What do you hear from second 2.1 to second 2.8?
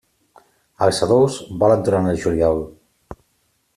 el juliol.